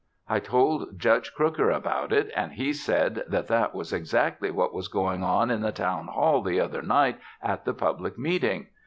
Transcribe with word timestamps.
I 0.27 0.39
told 0.39 0.97
Judge 0.97 1.31
Crooker 1.31 1.69
about 1.69 2.11
it 2.11 2.31
and 2.35 2.53
he 2.53 2.73
said 2.73 3.23
that 3.27 3.47
that 3.49 3.75
was 3.75 3.93
exactly 3.93 4.49
what 4.49 4.73
was 4.73 4.87
going 4.87 5.23
on 5.23 5.51
in 5.51 5.61
the 5.61 5.71
Town 5.71 6.07
Hall 6.07 6.41
the 6.41 6.59
other 6.59 6.81
night 6.81 7.19
at 7.39 7.65
the 7.65 7.73
public 7.75 8.17
meeting." 8.17 8.65